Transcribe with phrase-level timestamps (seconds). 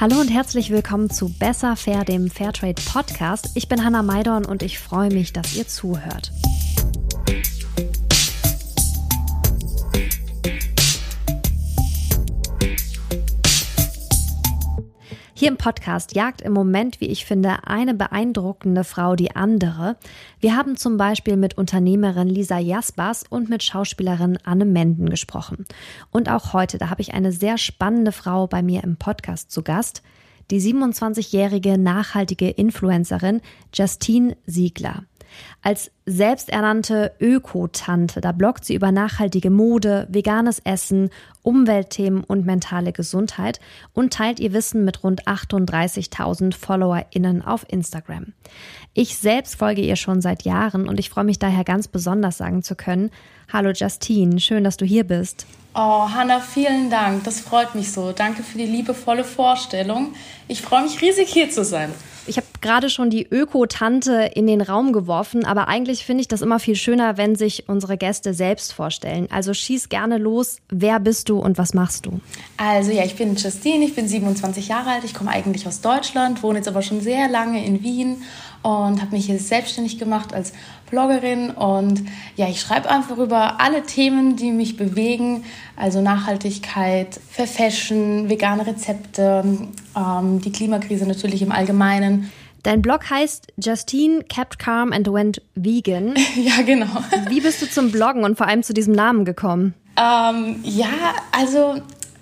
[0.00, 3.50] Hallo und herzlich willkommen zu Besser Fair, dem Fairtrade Podcast.
[3.56, 6.30] Ich bin Hanna Maidorn und ich freue mich, dass ihr zuhört.
[15.38, 19.96] Hier im Podcast jagt im Moment, wie ich finde, eine beeindruckende Frau die andere.
[20.40, 25.64] Wir haben zum Beispiel mit Unternehmerin Lisa Jaspers und mit Schauspielerin Anne Menden gesprochen.
[26.10, 29.62] Und auch heute, da habe ich eine sehr spannende Frau bei mir im Podcast zu
[29.62, 30.02] Gast,
[30.50, 33.40] die 27-jährige nachhaltige Influencerin
[33.72, 35.04] Justine Siegler.
[35.62, 41.10] Als selbsternannte Öko-Tante, da bloggt sie über nachhaltige Mode, veganes Essen,
[41.42, 43.60] Umweltthemen und mentale Gesundheit
[43.92, 48.32] und teilt ihr Wissen mit rund 38.000 FollowerInnen auf Instagram.
[48.94, 52.62] Ich selbst folge ihr schon seit Jahren und ich freue mich daher ganz besonders sagen
[52.62, 53.10] zu können,
[53.50, 55.46] Hallo Justine, schön, dass du hier bist.
[55.74, 57.24] Oh, Hanna, vielen Dank.
[57.24, 58.12] Das freut mich so.
[58.12, 60.14] Danke für die liebevolle Vorstellung.
[60.48, 61.90] Ich freue mich riesig hier zu sein.
[62.28, 66.42] Ich habe gerade schon die Öko-Tante in den Raum geworfen, aber eigentlich finde ich das
[66.42, 69.28] immer viel schöner, wenn sich unsere Gäste selbst vorstellen.
[69.30, 70.58] Also schieß gerne los.
[70.68, 72.20] Wer bist du und was machst du?
[72.56, 76.42] Also ja, ich bin Justine, ich bin 27 Jahre alt, ich komme eigentlich aus Deutschland,
[76.42, 78.22] wohne jetzt aber schon sehr lange in Wien
[78.62, 80.52] und habe mich hier selbstständig gemacht als
[80.90, 82.02] Bloggerin und
[82.36, 85.44] ja, ich schreibe einfach über alle Themen, die mich bewegen,
[85.76, 89.44] also Nachhaltigkeit, Fair Fashion, vegane Rezepte,
[89.96, 92.30] ähm, die Klimakrise natürlich im Allgemeinen.
[92.62, 96.14] Dein Blog heißt Justine kept calm and went vegan.
[96.36, 97.02] ja, genau.
[97.28, 99.74] Wie bist du zum Bloggen und vor allem zu diesem Namen gekommen?
[99.96, 100.88] Ähm, ja,
[101.32, 101.80] also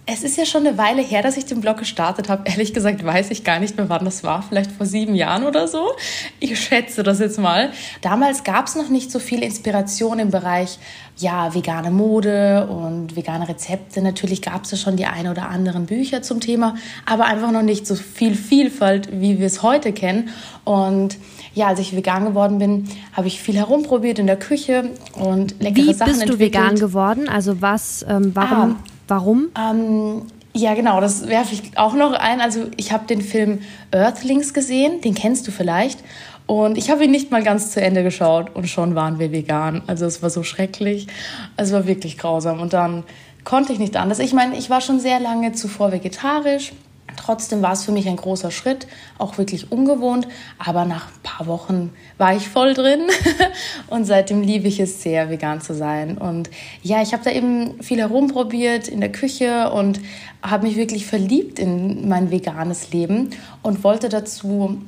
[0.09, 2.49] es ist ja schon eine Weile her, dass ich den Blog gestartet habe.
[2.49, 4.43] Ehrlich gesagt weiß ich gar nicht mehr, wann das war.
[4.43, 5.91] Vielleicht vor sieben Jahren oder so.
[6.39, 7.73] Ich schätze das jetzt mal.
[8.03, 10.79] Damals gab es noch nicht so viel Inspiration im Bereich
[11.19, 14.01] ja, vegane Mode und vegane Rezepte.
[14.01, 17.63] Natürlich gab es ja schon die ein oder anderen Bücher zum Thema, aber einfach noch
[17.63, 20.29] nicht so viel Vielfalt, wie wir es heute kennen.
[20.65, 21.17] Und
[21.55, 25.87] ja, als ich vegan geworden bin, habe ich viel herumprobiert in der Küche und leckere
[25.87, 26.65] Wie Sachen bist du entwickelt.
[26.65, 27.29] vegan geworden?
[27.29, 28.77] Also was, ähm, warum?
[28.77, 28.96] Ah.
[29.09, 29.49] Warum?
[29.59, 30.23] Ähm,
[30.55, 32.41] ja, genau, das werfe ich auch noch ein.
[32.41, 36.01] Also ich habe den Film Earthlings gesehen, den kennst du vielleicht.
[36.47, 39.83] Und ich habe ihn nicht mal ganz zu Ende geschaut und schon waren wir vegan.
[39.87, 41.09] Also es war so schrecklich.
[41.57, 42.61] Es war wirklich grausam.
[42.61, 43.03] Und dann
[43.45, 44.19] konnte ich nicht anders.
[44.19, 46.73] Ich meine, ich war schon sehr lange zuvor vegetarisch.
[47.17, 48.87] Trotzdem war es für mich ein großer Schritt,
[49.19, 50.29] auch wirklich ungewohnt.
[50.59, 53.03] Aber nach ein paar Wochen war ich voll drin
[53.89, 56.19] und seitdem liebe ich es sehr, vegan zu sein.
[56.19, 56.51] Und
[56.83, 60.01] ja, ich habe da eben viel herumprobiert in der Küche und
[60.43, 63.31] habe mich wirklich verliebt in mein veganes Leben
[63.63, 64.81] und wollte dazu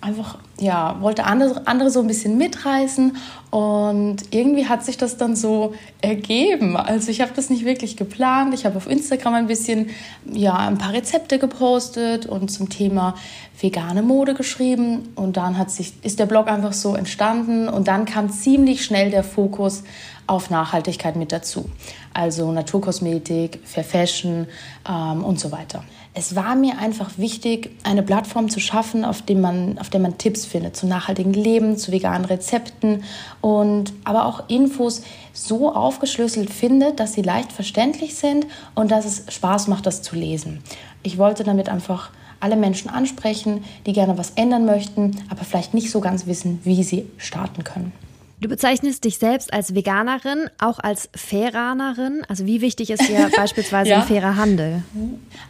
[0.00, 3.16] einfach, ja, wollte andere, andere so ein bisschen mitreißen
[3.50, 6.76] und irgendwie hat sich das dann so ergeben.
[6.76, 8.54] Also ich habe das nicht wirklich geplant.
[8.54, 9.90] Ich habe auf Instagram ein bisschen,
[10.30, 13.14] ja, ein paar Rezepte gepostet und zum Thema
[13.60, 18.04] vegane Mode geschrieben und dann hat sich, ist der Blog einfach so entstanden und dann
[18.06, 19.82] kam ziemlich schnell der Fokus
[20.26, 21.70] auf Nachhaltigkeit mit dazu.
[22.12, 24.46] Also Naturkosmetik, Fair Fashion
[24.88, 25.84] ähm, und so weiter.
[26.18, 30.16] Es war mir einfach wichtig, eine Plattform zu schaffen, auf, dem man, auf der man
[30.16, 33.02] Tipps findet zu nachhaltigem Leben, zu veganen Rezepten
[33.40, 35.02] und aber auch Infos
[35.32, 40.16] so aufgeschlüsselt findet, dass sie leicht verständlich sind und dass es Spaß macht, das zu
[40.16, 40.62] lesen.
[41.02, 45.90] Ich wollte damit einfach alle Menschen ansprechen, die gerne was ändern möchten, aber vielleicht nicht
[45.90, 47.92] so ganz wissen, wie sie starten können.
[48.38, 52.22] Du bezeichnest dich selbst als Veganerin, auch als Fairanerin.
[52.28, 54.00] Also wie wichtig ist dir beispielsweise Ja.
[54.00, 54.82] ein fairer Handel?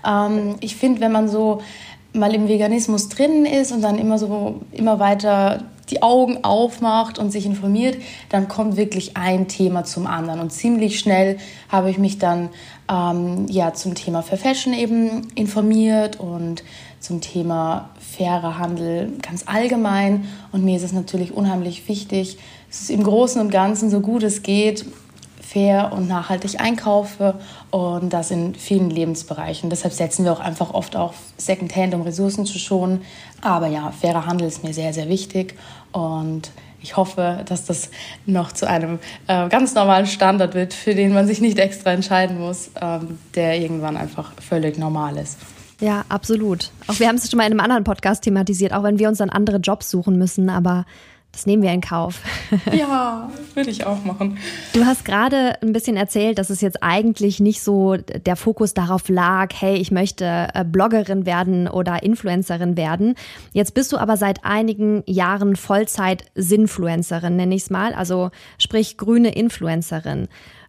[0.06, 1.60] Ähm, ich finde, wenn man so
[2.16, 7.30] mal im Veganismus drin ist und dann immer so immer weiter die Augen aufmacht und
[7.30, 7.96] sich informiert,
[8.28, 10.40] dann kommt wirklich ein Thema zum anderen.
[10.40, 11.38] Und ziemlich schnell
[11.68, 12.48] habe ich mich dann
[12.90, 16.64] ähm, ja zum Thema Fair Fashion eben informiert und
[16.98, 20.26] zum Thema fairer Handel ganz allgemein.
[20.50, 22.38] Und mir ist es natürlich unheimlich wichtig,
[22.68, 24.84] es im Großen und Ganzen so gut es geht
[25.46, 27.34] fair und nachhaltig einkaufe
[27.70, 29.70] und das in vielen Lebensbereichen.
[29.70, 33.02] Deshalb setzen wir auch einfach oft auf Secondhand, um Ressourcen zu schonen.
[33.42, 35.54] Aber ja, fairer Handel ist mir sehr, sehr wichtig
[35.92, 36.50] und
[36.82, 37.90] ich hoffe, dass das
[38.26, 42.38] noch zu einem äh, ganz normalen Standard wird, für den man sich nicht extra entscheiden
[42.38, 45.38] muss, ähm, der irgendwann einfach völlig normal ist.
[45.80, 46.70] Ja, absolut.
[46.86, 49.18] Auch wir haben es schon mal in einem anderen Podcast thematisiert, auch wenn wir uns
[49.18, 50.86] dann andere Jobs suchen müssen, aber
[51.36, 52.22] das nehmen wir in Kauf.
[52.72, 54.38] Ja, würde ich auch machen.
[54.72, 59.08] Du hast gerade ein bisschen erzählt, dass es jetzt eigentlich nicht so der Fokus darauf
[59.08, 63.14] lag, hey, ich möchte äh, Bloggerin werden oder Influencerin werden.
[63.52, 69.34] Jetzt bist du aber seit einigen Jahren Vollzeit-Sinfluencerin, nenne ich es mal, also sprich grüne
[69.34, 70.28] Influencerin.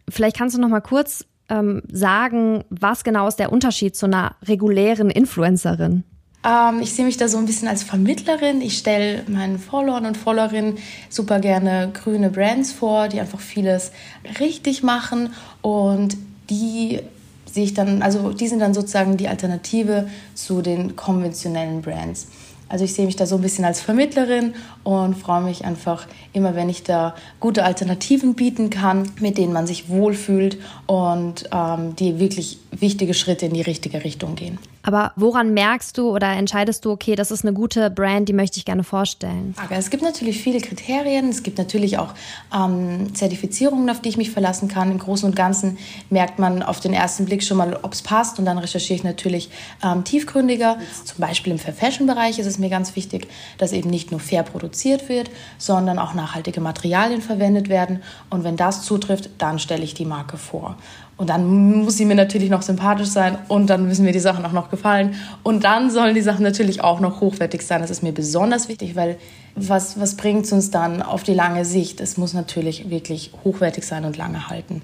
[0.09, 4.35] Vielleicht kannst du noch mal kurz ähm, sagen, was genau ist der Unterschied zu einer
[4.43, 6.03] regulären Influencerin?
[6.47, 8.61] Ähm, ich sehe mich da so ein bisschen als Vermittlerin.
[8.61, 10.77] Ich stelle meinen Followern und Followerinnen
[11.09, 13.91] super gerne grüne Brands vor, die einfach vieles
[14.39, 16.17] richtig machen und
[16.49, 17.01] die
[17.45, 22.27] sehe ich dann, also die sind dann sozusagen die Alternative zu den konventionellen Brands.
[22.69, 24.53] Also ich sehe mich da so ein bisschen als Vermittlerin
[24.83, 29.65] und freue mich einfach immer, wenn ich da gute Alternativen bieten kann, mit denen man
[29.67, 34.59] sich wohlfühlt und ähm, die wirklich wichtige Schritte in die richtige Richtung gehen.
[34.87, 38.57] Aber woran merkst du oder entscheidest du, okay, das ist eine gute Brand, die möchte
[38.57, 39.53] ich gerne vorstellen?
[39.69, 41.27] Es gibt natürlich viele Kriterien.
[41.27, 42.13] Es gibt natürlich auch
[42.55, 44.89] ähm, Zertifizierungen, auf die ich mich verlassen kann.
[44.89, 45.77] Im Großen und Ganzen
[46.09, 48.39] merkt man auf den ersten Blick schon mal, ob es passt.
[48.39, 49.49] Und dann recherchiere ich natürlich
[49.83, 50.77] ähm, tiefgründiger.
[51.03, 55.09] Zum Beispiel im Fair-Fashion-Bereich ist es mir ganz wichtig, dass eben nicht nur fair produziert
[55.09, 58.03] wird, sondern auch nachhaltige Materialien verwendet werden.
[58.29, 60.77] Und wenn das zutrifft, dann stelle ich die Marke vor.
[61.17, 64.45] Und dann muss sie mir natürlich noch sympathisch sein und dann müssen mir die Sachen
[64.45, 65.15] auch noch gefallen.
[65.41, 67.81] Und dann sollen die Sachen natürlich auch noch hochwertig sein.
[67.81, 69.17] Das ist mir besonders wichtig, weil
[69.55, 71.99] was, was bringt es uns dann auf die lange Sicht?
[72.01, 74.83] Es muss natürlich wirklich hochwertig sein und lange halten.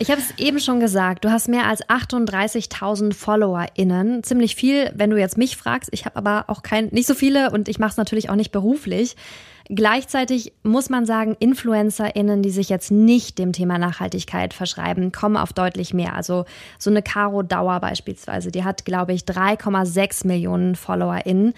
[0.00, 4.24] Ich habe es eben schon gesagt, du hast mehr als 38.000 FollowerInnen.
[4.24, 5.90] Ziemlich viel, wenn du jetzt mich fragst.
[5.92, 8.50] Ich habe aber auch kein, nicht so viele und ich mache es natürlich auch nicht
[8.50, 9.14] beruflich.
[9.70, 15.52] Gleichzeitig muss man sagen, InfluencerInnen, die sich jetzt nicht dem Thema Nachhaltigkeit verschreiben, kommen auf
[15.52, 16.14] deutlich mehr.
[16.14, 16.46] Also
[16.78, 21.52] so eine Caro Dauer beispielsweise, die hat, glaube ich, 3,6 Millionen FollowerInnen.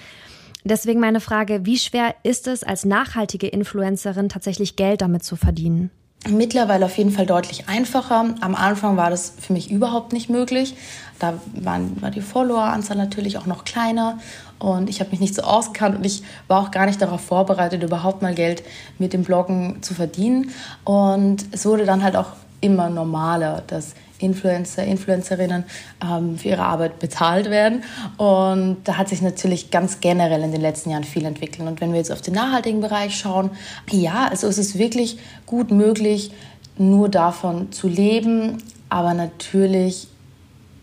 [0.65, 5.91] Deswegen meine Frage, wie schwer ist es als nachhaltige Influencerin tatsächlich Geld damit zu verdienen?
[6.29, 8.35] Mittlerweile auf jeden Fall deutlich einfacher.
[8.41, 10.75] Am Anfang war das für mich überhaupt nicht möglich.
[11.19, 14.19] Da waren, war die Followeranzahl natürlich auch noch kleiner
[14.61, 17.83] und ich habe mich nicht so ausgekannt und ich war auch gar nicht darauf vorbereitet,
[17.83, 18.63] überhaupt mal Geld
[18.99, 20.51] mit dem Bloggen zu verdienen.
[20.85, 25.65] Und es wurde dann halt auch immer normaler, dass Influencer, Influencerinnen
[26.05, 27.85] ähm, für ihre Arbeit bezahlt werden.
[28.19, 31.67] Und da hat sich natürlich ganz generell in den letzten Jahren viel entwickelt.
[31.67, 33.51] Und wenn wir jetzt auf den nachhaltigen Bereich schauen,
[33.91, 36.33] ja, also es ist wirklich gut möglich,
[36.77, 38.59] nur davon zu leben.
[38.91, 40.09] Aber natürlich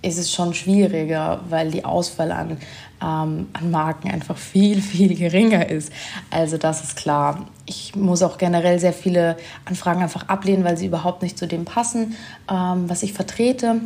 [0.01, 2.57] ist es schon schwieriger, weil die Auswahl an,
[3.01, 5.91] ähm, an Marken einfach viel, viel geringer ist.
[6.29, 7.47] Also das ist klar.
[7.65, 11.65] Ich muss auch generell sehr viele Anfragen einfach ablehnen, weil sie überhaupt nicht zu dem
[11.65, 12.15] passen,
[12.49, 13.81] ähm, was ich vertrete.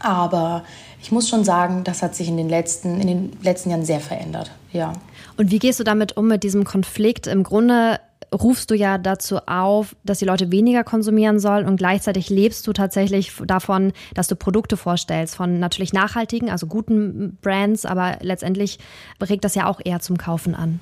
[0.00, 0.64] Aber
[1.02, 4.00] ich muss schon sagen, das hat sich in den letzten, in den letzten Jahren sehr
[4.00, 4.50] verändert.
[4.72, 4.92] Ja.
[5.36, 7.26] Und wie gehst du damit um mit diesem Konflikt?
[7.26, 7.98] Im Grunde
[8.32, 12.72] rufst du ja dazu auf, dass die Leute weniger konsumieren sollen und gleichzeitig lebst du
[12.72, 18.78] tatsächlich davon, dass du Produkte vorstellst von natürlich nachhaltigen, also guten Brands, aber letztendlich
[19.20, 20.80] regt das ja auch eher zum Kaufen an.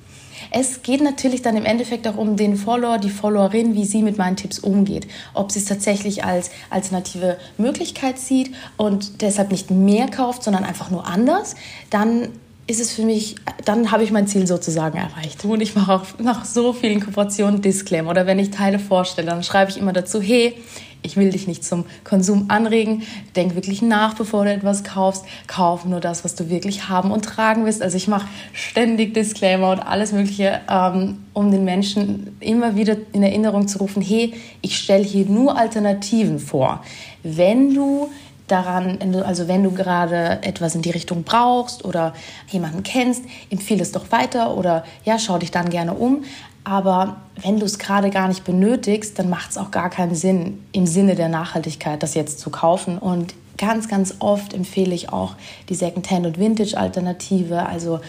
[0.51, 4.17] Es geht natürlich dann im Endeffekt auch um den Follower, die Followerin, wie sie mit
[4.17, 5.07] meinen Tipps umgeht.
[5.33, 10.91] Ob sie es tatsächlich als alternative Möglichkeit sieht und deshalb nicht mehr kauft, sondern einfach
[10.91, 11.55] nur anders.
[11.89, 12.29] Dann
[12.69, 13.35] ist es für mich,
[13.65, 15.43] dann habe ich mein Ziel sozusagen erreicht.
[15.43, 18.11] Und ich mache auch nach so vielen Kooperationen Disclaimer.
[18.11, 20.53] Oder wenn ich Teile vorstelle, dann schreibe ich immer dazu, hey,
[21.01, 23.01] ich will dich nicht zum Konsum anregen.
[23.35, 25.25] Denk wirklich nach, bevor du etwas kaufst.
[25.47, 27.81] Kauf nur das, was du wirklich haben und tragen willst.
[27.81, 33.23] Also ich mache ständig Disclaimer und alles Mögliche, ähm, um den Menschen immer wieder in
[33.23, 36.83] Erinnerung zu rufen, hey, ich stelle hier nur Alternativen vor.
[37.23, 38.09] Wenn du
[38.51, 42.13] daran, also wenn du gerade etwas in die Richtung brauchst oder
[42.49, 46.23] jemanden kennst, empfehle es doch weiter oder ja, schau dich dann gerne um.
[46.63, 50.63] Aber wenn du es gerade gar nicht benötigst, dann macht es auch gar keinen Sinn,
[50.71, 52.97] im Sinne der Nachhaltigkeit das jetzt zu kaufen.
[52.97, 55.35] Und ganz, ganz oft empfehle ich auch
[55.69, 57.65] die Secondhand- und Vintage-Alternative.
[57.65, 58.01] Also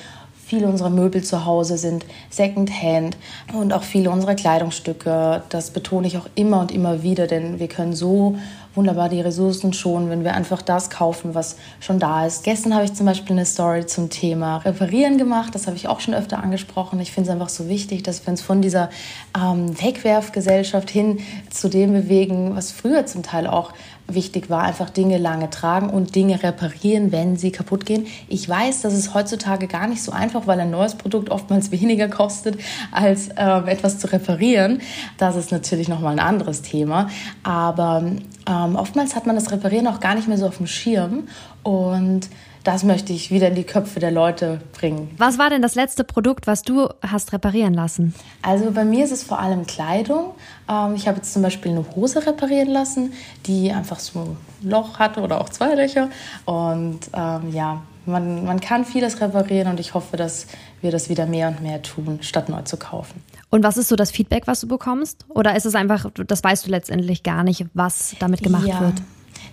[0.51, 3.17] Viele unserer Möbel zu Hause sind Secondhand
[3.53, 5.45] und auch viele unserer Kleidungsstücke.
[5.49, 8.35] Das betone ich auch immer und immer wieder, denn wir können so
[8.75, 12.45] wunderbar die Ressourcen schonen, wenn wir einfach das kaufen, was schon da ist.
[12.45, 15.55] Gestern habe ich zum Beispiel eine Story zum Thema Reparieren gemacht.
[15.55, 17.01] Das habe ich auch schon öfter angesprochen.
[17.01, 18.91] Ich finde es einfach so wichtig, dass wir uns von dieser
[19.37, 21.19] ähm, Wegwerfgesellschaft hin
[21.51, 23.73] zu dem bewegen, was früher zum Teil auch
[24.15, 28.07] wichtig war, einfach Dinge lange tragen und Dinge reparieren, wenn sie kaputt gehen.
[28.29, 32.09] Ich weiß, das ist heutzutage gar nicht so einfach, weil ein neues Produkt oftmals weniger
[32.09, 32.59] kostet,
[32.93, 34.81] als äh, etwas zu reparieren.
[35.19, 37.09] Das ist natürlich nochmal ein anderes Thema.
[37.43, 38.05] Aber
[38.47, 41.25] ähm, oftmals hat man das Reparieren auch gar nicht mehr so auf dem Schirm
[41.63, 42.29] und
[42.65, 45.11] das möchte ich wieder in die Köpfe der Leute bringen.
[45.17, 48.15] Was war denn das letzte Produkt, was du hast reparieren lassen?
[48.43, 50.35] Also bei mir ist es vor allem Kleidung.
[50.69, 53.13] Ähm, ich habe jetzt zum Beispiel eine Hose reparieren lassen,
[53.47, 56.11] die einfach so ein Loch hatte oder auch zwei Löcher.
[56.45, 60.47] Und ähm, ja, man, man kann vieles reparieren und ich hoffe, dass
[60.81, 63.23] wir das wieder mehr und mehr tun, statt neu zu kaufen.
[63.51, 65.27] Und was ist so das Feedback, was du bekommst?
[65.29, 68.81] Oder ist es einfach, das weißt du letztendlich gar nicht, was damit gemacht ja.
[68.81, 69.03] wird?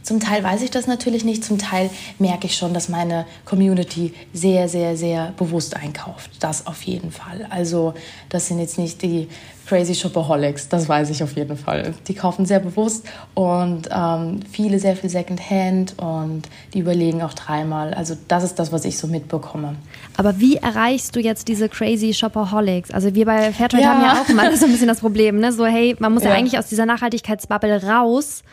[0.07, 4.13] Zum Teil weiß ich das natürlich nicht, zum Teil merke ich schon, dass meine Community
[4.31, 6.31] sehr, sehr, sehr bewusst einkauft.
[6.39, 7.45] Das auf jeden Fall.
[7.49, 7.93] Also
[8.29, 9.27] das sind jetzt nicht die
[9.67, 11.93] Crazy Shopaholics, das weiß ich auf jeden Fall.
[12.07, 17.93] Die kaufen sehr bewusst und ähm, viele sehr viel Secondhand und die überlegen auch dreimal.
[17.93, 19.75] Also das ist das, was ich so mitbekomme.
[20.15, 22.91] Aber wie erreichst du jetzt diese Crazy Shopaholics?
[22.91, 23.89] Also wir bei Fairtrade ja.
[23.89, 25.51] haben ja auch immer so ein bisschen das Problem, ne?
[25.51, 28.43] So hey, man muss ja, ja eigentlich aus dieser Nachhaltigkeitsbubble raus.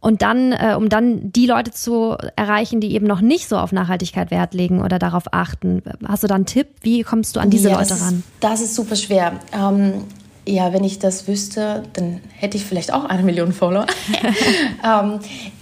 [0.00, 3.72] Und dann, äh, um dann die Leute zu erreichen, die eben noch nicht so auf
[3.72, 5.82] Nachhaltigkeit Wert legen oder darauf achten.
[6.06, 6.68] Hast du da einen Tipp?
[6.82, 8.18] Wie kommst du an diese ja, Leute das ran?
[8.18, 9.40] Ist, das ist super schwer.
[9.52, 10.04] Ähm,
[10.46, 13.86] ja, wenn ich das wüsste, dann hätte ich vielleicht auch eine Million Follower.
[14.84, 15.18] ähm,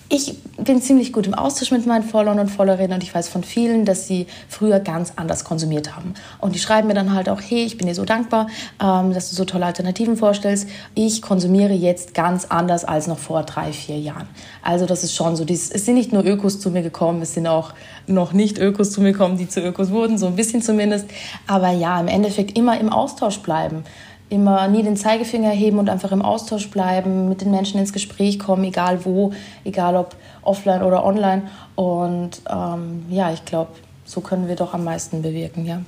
[0.09, 3.43] ich bin ziemlich gut im Austausch mit meinen Followern und Followerinnen und ich weiß von
[3.43, 6.15] vielen, dass sie früher ganz anders konsumiert haben.
[6.39, 8.47] Und die schreiben mir dann halt auch, hey, ich bin dir so dankbar,
[8.81, 10.69] ähm, dass du so tolle Alternativen vorstellst.
[10.95, 14.29] Ich konsumiere jetzt ganz anders als noch vor drei, vier Jahren.
[14.63, 17.47] Also das ist schon so, es sind nicht nur Ökos zu mir gekommen, es sind
[17.49, 17.75] auch
[18.07, 21.07] noch nicht Ökos zu mir gekommen, die zu Ökos wurden, so ein bisschen zumindest.
[21.47, 23.85] Aber ja, im Endeffekt immer im Austausch bleiben
[24.29, 28.39] immer nie den Zeigefinger heben und einfach im Austausch bleiben, mit den Menschen ins Gespräch
[28.39, 29.33] kommen, egal wo,
[29.65, 31.43] egal ob offline oder online.
[31.75, 33.71] Und ähm, ja, ich glaube,
[34.05, 35.81] so können wir doch am meisten bewirken, ja.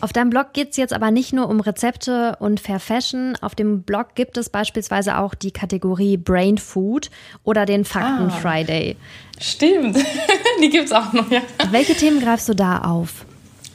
[0.00, 3.38] Auf deinem Blog geht es jetzt aber nicht nur um Rezepte und Fair Fashion.
[3.40, 7.10] Auf dem Blog gibt es beispielsweise auch die Kategorie Brain Food
[7.42, 8.96] oder den Fakten ah, Friday.
[9.40, 9.96] Stimmt,
[10.62, 11.40] die gibt es auch noch, ja.
[11.70, 13.24] Welche Themen greifst du da auf?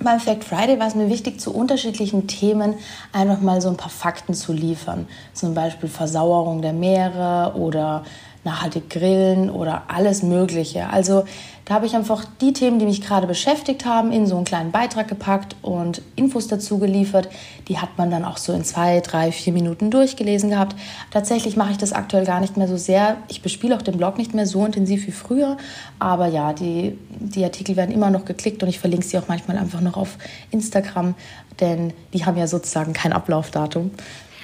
[0.02, 2.76] Beim Fact Friday war es mir wichtig, zu unterschiedlichen Themen
[3.12, 5.08] einfach mal so ein paar Fakten zu liefern.
[5.34, 8.06] Zum Beispiel Versauerung der Meere oder
[8.50, 10.90] nachhaltig grillen oder alles Mögliche.
[10.90, 11.26] Also
[11.66, 14.72] da habe ich einfach die Themen, die mich gerade beschäftigt haben, in so einen kleinen
[14.72, 17.30] Beitrag gepackt und Infos dazu geliefert.
[17.68, 20.76] Die hat man dann auch so in zwei, drei, vier Minuten durchgelesen gehabt.
[21.12, 23.18] Tatsächlich mache ich das aktuell gar nicht mehr so sehr.
[23.28, 25.58] Ich bespiele auch den Blog nicht mehr so intensiv wie früher.
[26.00, 29.60] Aber ja, die, die Artikel werden immer noch geklickt und ich verlinke sie auch manchmal
[29.60, 30.18] einfach noch auf
[30.50, 31.14] Instagram,
[31.60, 33.92] denn die haben ja sozusagen kein Ablaufdatum.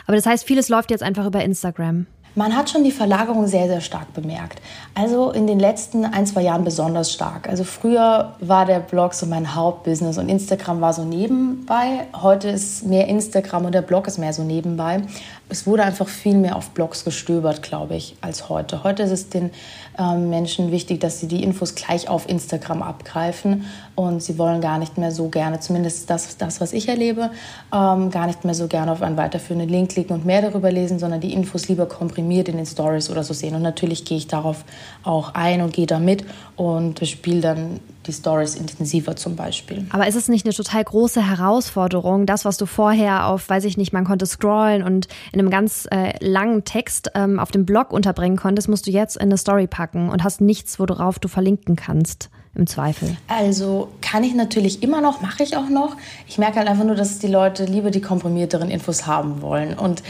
[0.06, 2.06] Aber das heißt, vieles läuft jetzt einfach über Instagram.
[2.38, 4.62] Man hat schon die Verlagerung sehr, sehr stark bemerkt.
[4.94, 7.48] Also in den letzten ein, zwei Jahren besonders stark.
[7.48, 12.08] Also früher war der Blog so mein Hauptbusiness und Instagram war so nebenbei.
[12.14, 15.02] Heute ist mehr Instagram und der Blog ist mehr so nebenbei
[15.50, 18.84] es wurde einfach viel mehr auf Blogs gestöbert, glaube ich, als heute.
[18.84, 19.52] Heute ist es den
[19.98, 24.78] ähm, Menschen wichtig, dass sie die Infos gleich auf Instagram abgreifen und sie wollen gar
[24.78, 27.32] nicht mehr so gerne, zumindest das, das was ich erlebe,
[27.74, 31.00] ähm, gar nicht mehr so gerne auf einen weiterführenden Link klicken und mehr darüber lesen,
[31.00, 33.56] sondern die Infos lieber komprimiert in den Stories oder so sehen.
[33.56, 34.66] Und natürlich gehe ich darauf
[35.04, 36.26] auch ein und gehe da mit
[36.56, 39.86] und spiele dann die Stories intensiver zum Beispiel.
[39.90, 43.78] Aber ist es nicht eine total große Herausforderung, das, was du vorher auf, weiß ich
[43.78, 47.92] nicht, man konnte scrollen und in einem ganz äh, langen Text ähm, auf dem Blog
[47.92, 51.76] unterbringen konntest, musst du jetzt in eine Story packen und hast nichts, worauf du verlinken
[51.76, 53.16] kannst im Zweifel?
[53.28, 55.96] Also kann ich natürlich immer noch, mache ich auch noch.
[56.28, 59.78] Ich merke halt einfach nur, dass die Leute lieber die komprimierteren Infos haben wollen.
[59.78, 60.02] Und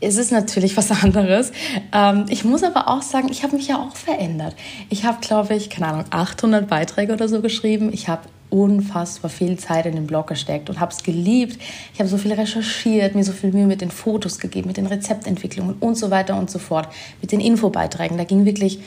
[0.00, 1.52] es ist natürlich was anderes.
[1.92, 4.56] Ähm, ich muss aber auch sagen, ich habe mich ja auch verändert.
[4.88, 7.90] Ich habe, glaube ich, keine Ahnung, 800 Beiträge oder so geschrieben.
[7.92, 11.60] Ich habe unfassbar viel Zeit in den Blog gesteckt und habe es geliebt.
[11.94, 14.86] Ich habe so viel recherchiert, mir so viel Mühe mit den Fotos gegeben, mit den
[14.86, 16.88] Rezeptentwicklungen und so weiter und so fort,
[17.22, 18.18] mit den Infobeiträgen.
[18.18, 18.80] Da ging wirklich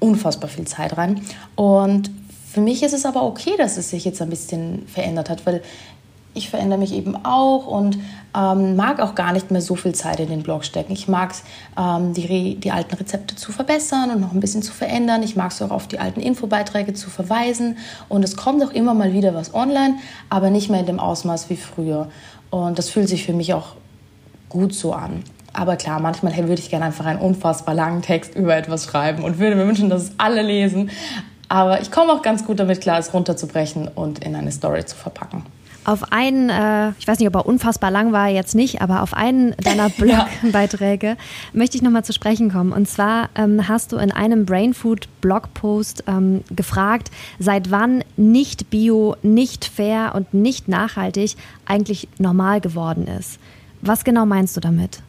[0.00, 1.22] unfassbar viel Zeit rein.
[1.54, 2.10] Und
[2.50, 5.62] für mich ist es aber okay, dass es sich jetzt ein bisschen verändert hat, weil
[6.34, 7.98] ich verändere mich eben auch und
[8.36, 10.92] ähm, mag auch gar nicht mehr so viel Zeit in den Blog stecken.
[10.92, 11.42] Ich mag es,
[11.76, 15.22] ähm, die, die alten Rezepte zu verbessern und noch ein bisschen zu verändern.
[15.22, 17.76] Ich mag es auch auf die alten Infobeiträge zu verweisen.
[18.08, 19.96] Und es kommt auch immer mal wieder was online,
[20.30, 22.08] aber nicht mehr in dem Ausmaß wie früher.
[22.50, 23.74] Und das fühlt sich für mich auch
[24.48, 25.24] gut so an.
[25.52, 29.38] Aber klar, manchmal würde ich gerne einfach einen unfassbar langen Text über etwas schreiben und
[29.38, 30.90] würde mir wünschen, dass es alle lesen.
[31.48, 34.96] Aber ich komme auch ganz gut damit klar, es runterzubrechen und in eine Story zu
[34.96, 35.44] verpacken.
[35.84, 39.14] Auf einen, äh, ich weiß nicht, ob er unfassbar lang war, jetzt nicht, aber auf
[39.14, 39.88] einen deiner
[40.42, 41.16] Blogbeiträge ja.
[41.54, 42.72] möchte ich nochmal zu sprechen kommen.
[42.72, 49.16] Und zwar ähm, hast du in einem Brainfood Blogpost ähm, gefragt, seit wann nicht bio,
[49.22, 53.38] nicht fair und nicht nachhaltig eigentlich normal geworden ist.
[53.80, 55.00] Was genau meinst du damit?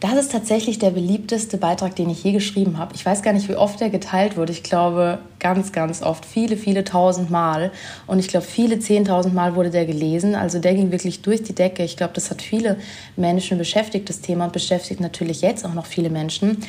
[0.00, 2.94] Das ist tatsächlich der beliebteste Beitrag, den ich je geschrieben habe.
[2.94, 4.50] Ich weiß gar nicht, wie oft er geteilt wurde.
[4.50, 7.70] Ich glaube ganz, ganz oft, viele, viele tausend Mal.
[8.06, 10.34] Und ich glaube, viele zehntausend Mal wurde der gelesen.
[10.34, 11.82] Also der ging wirklich durch die Decke.
[11.82, 12.78] Ich glaube, das hat viele
[13.16, 16.64] Menschen beschäftigt, das Thema, und beschäftigt natürlich jetzt auch noch viele Menschen.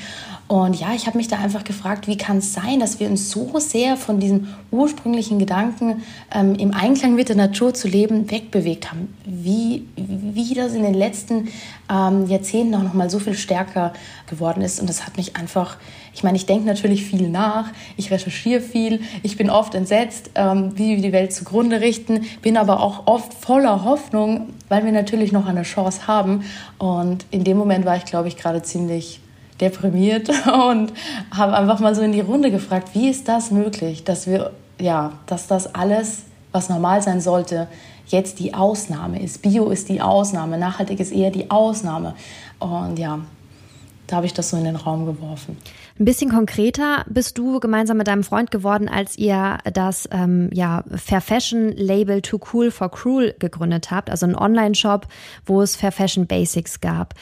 [0.52, 3.32] Und ja, ich habe mich da einfach gefragt, wie kann es sein, dass wir uns
[3.32, 8.92] so sehr von diesen ursprünglichen Gedanken, ähm, im Einklang mit der Natur zu leben, wegbewegt
[8.92, 9.16] haben.
[9.24, 11.48] Wie, wie das in den letzten
[11.90, 13.94] ähm, Jahrzehnten auch noch mal so viel stärker
[14.30, 14.82] geworden ist.
[14.82, 15.78] Und das hat mich einfach,
[16.14, 20.74] ich meine, ich denke natürlich viel nach, ich recherchiere viel, ich bin oft entsetzt, ähm,
[20.76, 25.32] wie wir die Welt zugrunde richten, bin aber auch oft voller Hoffnung, weil wir natürlich
[25.32, 26.44] noch eine Chance haben.
[26.78, 29.22] Und in dem Moment war ich, glaube ich, gerade ziemlich
[29.62, 30.30] deprimiert
[30.70, 30.92] und
[31.32, 35.14] habe einfach mal so in die Runde gefragt, wie ist das möglich, dass wir, ja,
[35.28, 37.68] dass das alles, was normal sein sollte,
[38.08, 39.42] jetzt die Ausnahme ist.
[39.42, 42.16] Bio ist die Ausnahme, nachhaltig ist eher die Ausnahme.
[42.60, 43.20] Und ja,
[44.08, 45.58] da habe ich das so in den Raum geworfen.
[46.00, 50.84] Ein bisschen konkreter bist du gemeinsam mit deinem Freund geworden, als ihr das ähm, ja,
[50.96, 55.08] Fair Fashion Label Too Cool for Cruel gegründet habt, also ein Online-Shop,
[55.46, 57.14] wo es Fair Fashion Basics gab.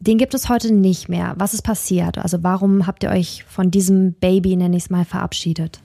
[0.00, 1.34] Den gibt es heute nicht mehr.
[1.38, 2.18] Was ist passiert?
[2.18, 5.80] Also warum habt ihr euch von diesem Baby, nenne ich es mal, verabschiedet?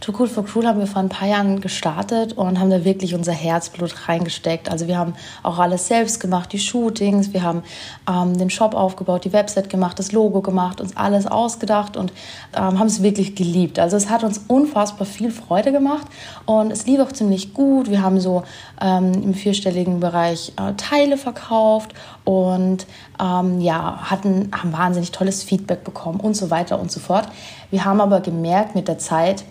[0.00, 3.14] Too Cool for Cruel haben wir vor ein paar Jahren gestartet und haben da wirklich
[3.14, 4.70] unser Herzblut reingesteckt.
[4.70, 7.62] Also wir haben auch alles selbst gemacht, die Shootings, wir haben
[8.08, 12.14] ähm, den Shop aufgebaut, die Website gemacht, das Logo gemacht, uns alles ausgedacht und
[12.56, 13.78] ähm, haben es wirklich geliebt.
[13.78, 16.06] Also es hat uns unfassbar viel Freude gemacht
[16.46, 17.90] und es lief auch ziemlich gut.
[17.90, 18.42] Wir haben so
[18.80, 21.92] ähm, im vierstelligen Bereich äh, Teile verkauft
[22.24, 22.86] und
[23.22, 27.28] ähm, ja, hatten, haben wahnsinnig tolles Feedback bekommen und so weiter und so fort.
[27.70, 29.44] Wir haben aber gemerkt mit der Zeit,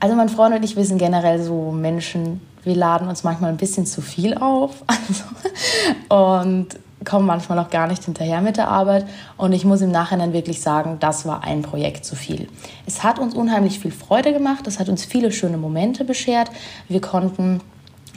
[0.00, 3.56] also mein Freund und ich, wir sind generell so Menschen, wir laden uns manchmal ein
[3.56, 4.84] bisschen zu viel auf
[6.08, 6.68] also, und
[7.04, 9.06] kommen manchmal auch gar nicht hinterher mit der Arbeit.
[9.36, 12.48] Und ich muss im Nachhinein wirklich sagen, das war ein Projekt zu viel.
[12.86, 16.50] Es hat uns unheimlich viel Freude gemacht, es hat uns viele schöne Momente beschert.
[16.88, 17.60] Wir konnten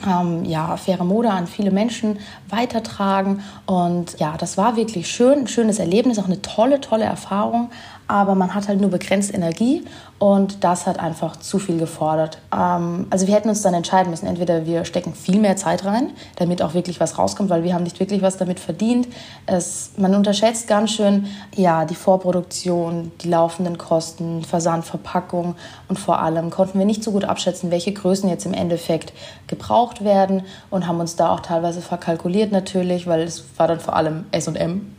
[0.06, 3.42] ähm, ja, faire Mode an viele Menschen weitertragen.
[3.66, 7.70] Und ja, das war wirklich schön, ein schönes Erlebnis, auch eine tolle, tolle Erfahrung
[8.12, 9.86] aber man hat halt nur begrenzt Energie
[10.18, 12.36] und das hat einfach zu viel gefordert.
[12.54, 16.10] Ähm, also wir hätten uns dann entscheiden müssen, entweder wir stecken viel mehr Zeit rein,
[16.36, 19.08] damit auch wirklich was rauskommt, weil wir haben nicht wirklich was damit verdient.
[19.46, 21.26] Es, man unterschätzt ganz schön
[21.56, 25.54] ja, die Vorproduktion, die laufenden Kosten, Versand, Verpackung
[25.88, 29.14] und vor allem konnten wir nicht so gut abschätzen, welche Größen jetzt im Endeffekt
[29.46, 33.96] gebraucht werden und haben uns da auch teilweise verkalkuliert natürlich, weil es war dann vor
[33.96, 34.92] allem S&M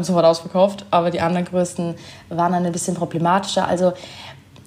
[0.00, 1.94] sofort ausverkauft, aber die anderen Größen
[2.28, 3.66] waren dann ein bisschen problematischer.
[3.66, 3.92] Also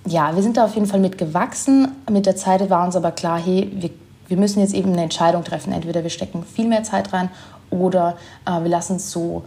[0.08, 1.92] ja, wir sind da auf jeden Fall mit gewachsen.
[2.10, 3.92] Mit der Zeit war uns aber klar, hey, wir,
[4.28, 5.74] wir müssen jetzt eben eine Entscheidung treffen.
[5.74, 7.30] Entweder wir stecken viel mehr Zeit rein
[7.70, 9.44] oder äh, wir lassen es so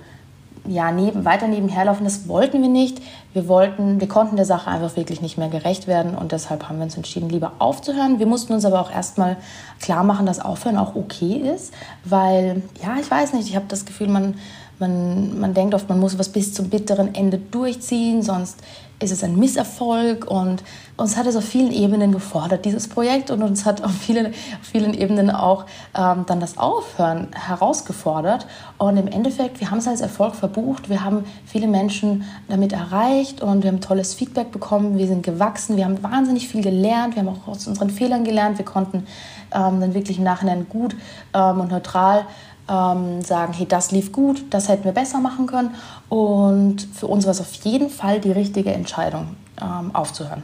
[0.67, 2.05] ja, neben, weiter nebenher laufen.
[2.05, 3.01] Das wollten wir nicht.
[3.33, 6.77] Wir wollten, wir konnten der Sache einfach wirklich nicht mehr gerecht werden und deshalb haben
[6.77, 8.19] wir uns entschieden, lieber aufzuhören.
[8.19, 9.37] Wir mussten uns aber auch erstmal
[9.81, 13.85] klar machen, dass Aufhören auch okay ist, weil, ja, ich weiß nicht, ich habe das
[13.85, 14.37] Gefühl, man
[14.79, 18.59] man, man denkt oft, man muss was bis zum bitteren Ende durchziehen, sonst
[19.01, 20.31] ist es ein Misserfolg.
[20.31, 20.63] Und
[20.97, 23.31] uns hat es auf vielen Ebenen gefordert, dieses Projekt.
[23.31, 28.47] Und uns hat auf vielen, auf vielen Ebenen auch ähm, dann das Aufhören herausgefordert.
[28.79, 30.89] Und im Endeffekt, wir haben es als Erfolg verbucht.
[30.89, 34.99] Wir haben viele Menschen damit erreicht und wir haben tolles Feedback bekommen.
[34.99, 35.77] Wir sind gewachsen.
[35.77, 37.17] Wir haben wahnsinnig viel gelernt.
[37.17, 38.59] Wir haben auch aus unseren Fehlern gelernt.
[38.59, 39.07] Wir konnten
[39.53, 40.97] ähm, dann wirklich im Nachhinein gut
[41.35, 42.27] ähm, und neutral
[42.69, 45.75] ähm, sagen, hey, das lief gut, das hätten wir besser machen können.
[46.09, 50.43] Und für uns war es auf jeden Fall die richtige Entscheidung, ähm, aufzuhören.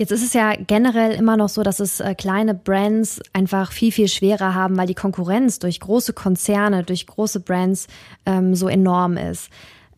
[0.00, 3.92] Jetzt ist es ja generell immer noch so, dass es äh, kleine Brands einfach viel,
[3.92, 7.86] viel schwerer haben, weil die Konkurrenz durch große Konzerne, durch große Brands
[8.24, 9.50] ähm, so enorm ist.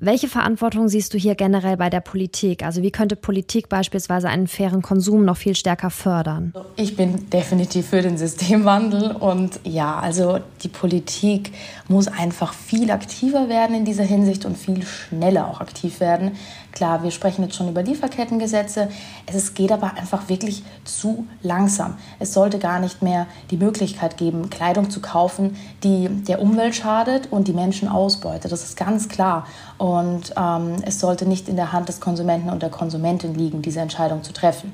[0.05, 2.65] Welche Verantwortung siehst du hier generell bei der Politik?
[2.65, 6.53] Also wie könnte Politik beispielsweise einen fairen Konsum noch viel stärker fördern?
[6.75, 11.53] Ich bin definitiv für den Systemwandel und ja, also die Politik
[11.87, 16.33] muss einfach viel aktiver werden in dieser Hinsicht und viel schneller auch aktiv werden.
[16.73, 18.89] Klar, wir sprechen jetzt schon über Lieferkettengesetze.
[19.27, 21.99] Es geht aber einfach wirklich zu langsam.
[22.19, 27.31] Es sollte gar nicht mehr die Möglichkeit geben, Kleidung zu kaufen, die der Umwelt schadet
[27.31, 28.51] und die Menschen ausbeutet.
[28.51, 29.47] Das ist ganz klar.
[29.77, 33.81] Und ähm, es sollte nicht in der Hand des Konsumenten und der Konsumentin liegen, diese
[33.81, 34.73] Entscheidung zu treffen.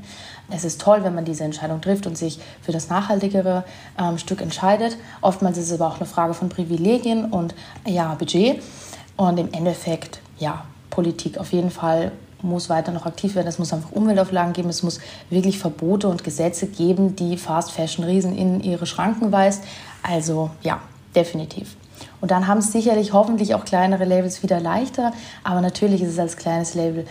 [0.51, 3.65] Es ist toll, wenn man diese Entscheidung trifft und sich für das nachhaltigere
[3.99, 4.97] ähm, Stück entscheidet.
[5.21, 7.55] Oftmals ist es aber auch eine Frage von Privilegien und
[7.87, 8.63] ja, Budget.
[9.17, 13.49] Und im Endeffekt, ja, Politik auf jeden Fall muss weiter noch aktiv werden.
[13.49, 14.69] Es muss einfach Umweltauflagen geben.
[14.69, 19.65] Es muss wirklich Verbote und Gesetze geben, die Fast Fashion Riesen in ihre Schranken weist.
[20.03, 20.81] Also ja,
[21.15, 21.77] definitiv.
[22.21, 25.13] Und dann haben es sicherlich hoffentlich auch kleinere Labels wieder leichter.
[25.43, 27.07] Aber natürlich ist es als kleines Label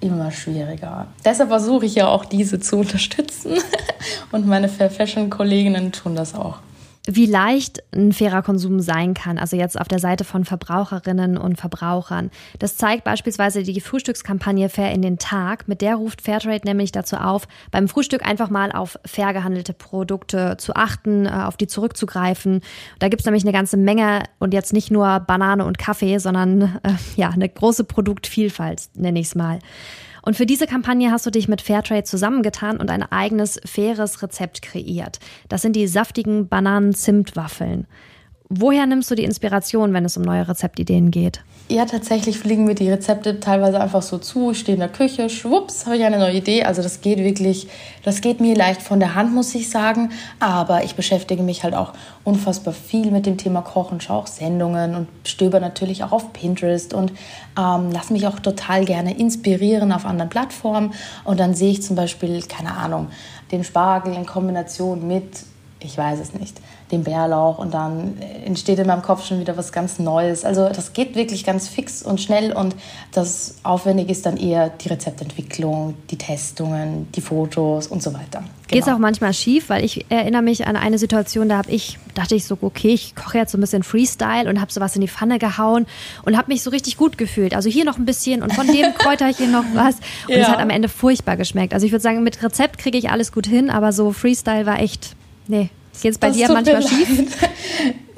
[0.00, 1.08] immer schwieriger.
[1.24, 3.58] Deshalb versuche ich ja auch diese zu unterstützen
[4.32, 6.60] und meine Fair Fashion Kolleginnen tun das auch
[7.06, 11.56] wie leicht ein fairer Konsum sein kann, also jetzt auf der Seite von Verbraucherinnen und
[11.58, 12.30] Verbrauchern.
[12.58, 15.66] Das zeigt beispielsweise die Frühstückskampagne Fair in den Tag.
[15.66, 20.56] Mit der ruft Fairtrade nämlich dazu auf, beim Frühstück einfach mal auf fair gehandelte Produkte
[20.58, 22.60] zu achten, äh, auf die zurückzugreifen.
[22.98, 26.92] Da gibt's nämlich eine ganze Menge und jetzt nicht nur Banane und Kaffee, sondern äh,
[27.16, 29.58] ja, eine große Produktvielfalt, nenne ich es mal.
[30.22, 34.62] Und für diese Kampagne hast du dich mit Fairtrade zusammengetan und ein eigenes faires Rezept
[34.62, 35.18] kreiert.
[35.48, 37.86] Das sind die saftigen Bananen-Zimt-Waffeln.
[38.52, 41.44] Woher nimmst du die Inspiration, wenn es um neue Rezeptideen geht?
[41.68, 44.50] Ja, tatsächlich fliegen mir die Rezepte teilweise einfach so zu.
[44.50, 46.64] Ich stehe in der Küche, schwupps, habe ich eine neue Idee.
[46.64, 47.68] Also das geht wirklich,
[48.02, 50.10] das geht mir leicht von der Hand, muss ich sagen.
[50.40, 51.92] Aber ich beschäftige mich halt auch
[52.24, 56.92] unfassbar viel mit dem Thema Kochen, schaue auch Sendungen und stöber natürlich auch auf Pinterest
[56.92, 57.12] und
[57.56, 60.92] ähm, lasse mich auch total gerne inspirieren auf anderen Plattformen.
[61.22, 63.10] Und dann sehe ich zum Beispiel, keine Ahnung,
[63.52, 65.44] den Spargel in Kombination mit,
[65.80, 66.60] ich weiß es nicht,
[66.92, 70.44] dem Bärlauch und dann entsteht in meinem Kopf schon wieder was ganz Neues.
[70.44, 72.74] Also das geht wirklich ganz fix und schnell und
[73.12, 78.42] das Aufwendige ist dann eher die Rezeptentwicklung, die Testungen, die Fotos und so weiter.
[78.70, 78.82] Genau.
[78.82, 81.98] Geht es auch manchmal schief, weil ich erinnere mich an eine Situation, da habe ich,
[82.14, 85.00] dachte ich so, okay, ich koche jetzt so ein bisschen Freestyle und habe sowas in
[85.00, 85.86] die Pfanne gehauen
[86.24, 87.54] und habe mich so richtig gut gefühlt.
[87.54, 89.96] Also hier noch ein bisschen und von dem Kräuterchen noch was
[90.28, 90.52] und es ja.
[90.52, 91.74] hat am Ende furchtbar geschmeckt.
[91.74, 94.78] Also ich würde sagen, mit Rezept kriege ich alles gut hin, aber so Freestyle war
[94.78, 95.16] echt,
[95.50, 97.08] nee, Geht es bei das dir manchmal schief?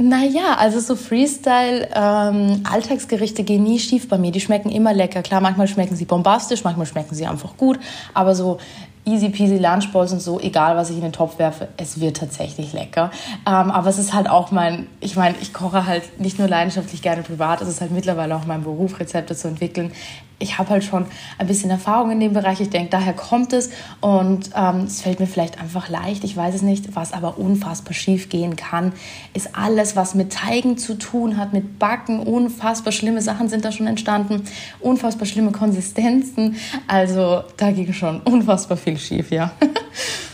[0.03, 4.33] Naja, also so Freestyle, ähm, Alltagsgerichte gehen nie schief bei mir.
[4.33, 5.23] Die schmecken immer lecker.
[5.23, 7.79] Klar, manchmal schmecken sie bombastisch, manchmal schmecken sie einfach gut.
[8.13, 8.59] Aber so
[9.05, 12.73] easy peasy Lunchballs und so, egal was ich in den Topf werfe, es wird tatsächlich
[12.73, 13.11] lecker.
[13.47, 17.03] Ähm, aber es ist halt auch mein, ich meine, ich koche halt nicht nur leidenschaftlich
[17.03, 19.93] gerne privat, es ist halt mittlerweile auch mein Beruf, Rezepte zu entwickeln.
[20.39, 21.07] Ich habe halt schon
[21.39, 22.61] ein bisschen Erfahrung in dem Bereich.
[22.61, 26.25] Ich denke, daher kommt es und ähm, es fällt mir vielleicht einfach leicht.
[26.25, 26.97] Ich weiß es nicht.
[26.97, 28.93] Was aber unfassbar schief gehen kann,
[29.35, 32.21] ist alles, was mit Teigen zu tun hat, mit Backen.
[32.21, 34.43] Unfassbar schlimme Sachen sind da schon entstanden.
[34.81, 36.57] Unfassbar schlimme Konsistenzen.
[36.87, 39.53] Also da ging schon unfassbar viel schief, ja.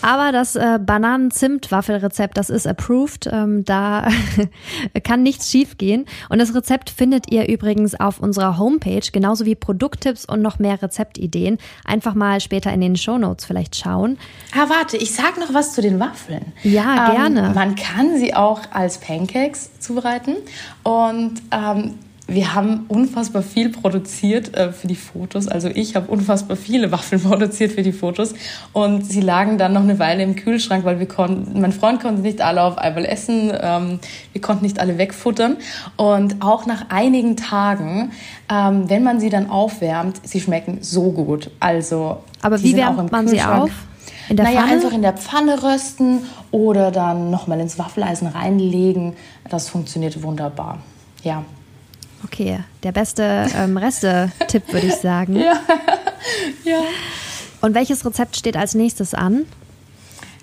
[0.03, 3.29] Aber das äh, Bananen-Zimt-Waffelrezept, das ist approved.
[3.31, 4.09] Ähm, da
[5.05, 6.07] kann nichts schiefgehen.
[6.29, 10.81] Und das Rezept findet ihr übrigens auf unserer Homepage, genauso wie Produkttipps und noch mehr
[10.81, 11.59] Rezeptideen.
[11.85, 14.18] Einfach mal später in den Shownotes vielleicht schauen.
[14.55, 16.53] Ah, warte, ich sag noch was zu den Waffeln.
[16.62, 17.49] Ja, gerne.
[17.49, 18.99] Ähm, man kann sie auch als
[19.38, 20.37] Pancakes zubereiten.
[20.83, 21.94] Und ähm,
[22.31, 25.48] wir haben unfassbar viel produziert äh, für die Fotos.
[25.48, 28.35] Also ich habe unfassbar viele Waffeln produziert für die Fotos.
[28.72, 32.20] Und sie lagen dann noch eine Weile im Kühlschrank, weil wir konnten, mein Freund konnte
[32.20, 33.53] nicht alle auf einmal essen.
[33.59, 33.98] Ähm,
[34.33, 35.57] wir konnten nicht alle wegfuttern.
[35.96, 38.11] Und auch nach einigen Tagen,
[38.51, 41.51] ähm, wenn man sie dann aufwärmt, sie schmecken so gut.
[41.61, 43.70] Also, Aber wie wärmt man sie auf?
[44.28, 44.72] In der naja, Pfanne?
[44.72, 49.14] einfach in der Pfanne rösten oder dann nochmal ins Waffeleisen reinlegen.
[49.48, 50.78] Das funktioniert wunderbar.
[51.22, 51.44] Ja,
[52.24, 55.36] Okay, der beste ähm, Reste-Tipp, würde ich sagen.
[56.64, 56.72] Ja.
[56.72, 56.80] ja.
[57.60, 59.46] Und welches Rezept steht als nächstes an?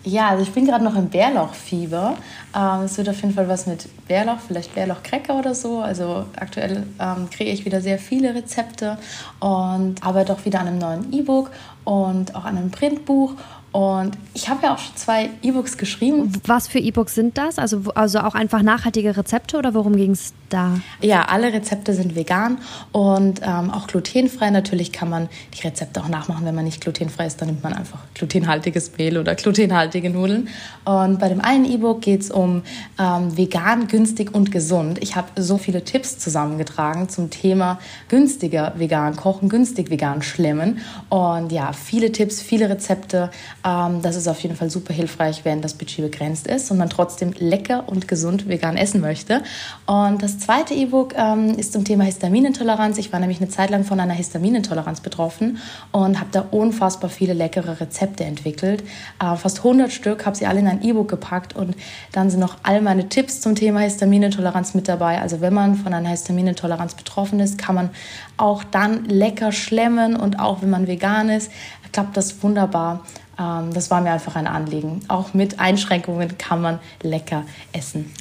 [0.03, 2.15] Ja, also ich bin gerade noch im Bärlauchfieber.
[2.55, 5.79] Ähm, es wird auf jeden Fall was mit Bärlauch, vielleicht Bärlauchcracker oder so.
[5.79, 8.97] Also aktuell ähm, kreiere ich wieder sehr viele Rezepte
[9.39, 11.51] und arbeite auch wieder an einem neuen E-Book
[11.83, 13.33] und auch an einem Printbuch
[13.75, 16.31] und ich habe ja auch schon zwei E-Books geschrieben.
[16.45, 17.59] Was für E-Books sind das?
[17.59, 20.79] Also, also auch einfach nachhaltige Rezepte oder worum ging es da?
[21.01, 22.59] Ja, alle Rezepte sind vegan
[22.93, 24.49] und ähm, auch glutenfrei.
[24.49, 26.45] Natürlich kann man die Rezepte auch nachmachen.
[26.45, 30.47] Wenn man nicht glutenfrei ist, dann nimmt man einfach glutenhaltiges Mehl oder glutenhaltige Nudeln.
[30.85, 32.61] Und bei dem einen E-Book geht es um
[32.97, 34.99] ähm, vegan, günstig und gesund.
[35.03, 40.79] Ich habe so viele Tipps zusammengetragen zum Thema günstiger vegan kochen, günstig vegan schlemmen.
[41.09, 43.31] Und ja, viele Tipps, viele Rezepte
[43.65, 46.89] ähm, das ist auf jeden Fall super hilfreich, wenn das Budget begrenzt ist und man
[46.89, 49.41] trotzdem lecker und gesund vegan essen möchte.
[49.87, 52.99] Und das zweite E-Book ähm, ist zum Thema Histaminintoleranz.
[52.99, 55.57] Ich war nämlich eine Zeit lang von einer Histaminintoleranz betroffen
[55.91, 58.83] und habe da unfassbar viele leckere Rezepte entwickelt.
[59.19, 61.75] Äh, fast 100 Stück, habe sie alle in ein E-Book gepackt und
[62.11, 65.19] dann sind noch all meine Tipps zum Thema Histaminintoleranz mit dabei.
[65.19, 67.89] Also wenn man von einer Histaminintoleranz betroffen ist, kann man
[68.37, 71.49] auch dann lecker schlemmen und auch wenn man vegan ist,
[71.95, 73.05] klappt das wunderbar.
[73.39, 75.01] Ähm, das war mir einfach ein Anliegen.
[75.07, 78.11] Auch mit Einschränkungen kann man lecker essen.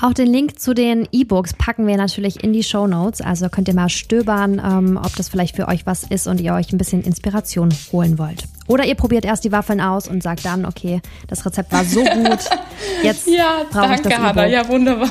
[0.00, 3.20] Auch den Link zu den E-Books packen wir natürlich in die Show Notes.
[3.20, 6.54] Also könnt ihr mal stöbern, ähm, ob das vielleicht für euch was ist und ihr
[6.54, 8.48] euch ein bisschen Inspiration holen wollt.
[8.66, 12.00] Oder ihr probiert erst die Waffeln aus und sagt dann, okay, das Rezept war so
[12.14, 12.40] gut.
[13.04, 14.48] Jetzt ja, brauche ich das E-Book.
[14.48, 15.08] Ja, wunderbar.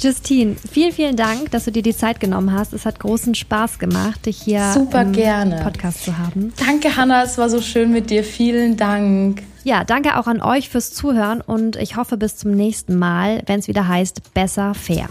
[0.00, 2.72] Justine, vielen, vielen Dank, dass du dir die Zeit genommen hast.
[2.72, 5.60] Es hat großen Spaß gemacht, dich hier Super im gerne.
[5.62, 6.52] Podcast zu haben.
[6.64, 7.24] Danke, Hannah.
[7.24, 8.22] Es war so schön mit dir.
[8.22, 9.42] Vielen Dank.
[9.64, 13.60] Ja, danke auch an euch fürs Zuhören und ich hoffe bis zum nächsten Mal, wenn
[13.60, 15.08] es wieder heißt Besser Fair.